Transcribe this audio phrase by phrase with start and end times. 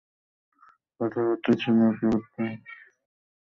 [0.99, 2.37] কথায় বার্তায়ও ছেলে অতি ভদ্র।